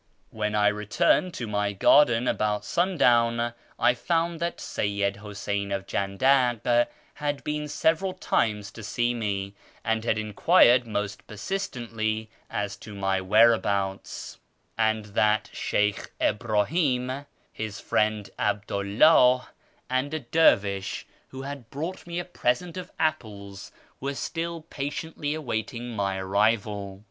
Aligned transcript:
When 0.31 0.55
I 0.55 0.67
returned 0.69 1.35
to 1.35 1.45
my 1.45 1.73
garden 1.73 2.27
about 2.27 2.65
sundown 2.65 3.53
I 3.77 3.93
found 3.93 4.39
that 4.39 4.57
Seyyid 4.57 5.17
Huseyn 5.17 5.71
of 5.71 5.85
Jandak 5.85 6.87
had 7.13 7.43
been 7.43 7.67
several 7.67 8.13
times 8.13 8.71
to 8.71 8.81
see 8.81 9.13
me, 9.13 9.53
and 9.83 10.03
had 10.03 10.17
enquired 10.17 10.87
most 10.87 11.27
persistently 11.27 12.31
as 12.49 12.75
to 12.77 12.95
my 12.95 13.21
whereabouts; 13.21 14.39
and 14.75 15.05
that 15.05 15.51
Sheykh 15.53 16.09
Ibrahim, 16.19 17.27
his 17.53 17.79
friend 17.79 18.27
'Abdu 18.39 18.73
'Ik'ih, 18.73 19.47
and 19.87 20.15
a 20.15 20.19
dervish 20.19 21.05
who 21.27 21.43
had 21.43 21.69
brought 21.69 22.07
me 22.07 22.17
a 22.17 22.25
present 22.25 22.75
of 22.75 22.91
apples, 22.97 23.71
were 23.99 24.15
still 24.15 24.61
patiently 24.63 25.35
awaiting 25.35 25.89
my 25.89 26.17
arrival. 26.17 26.99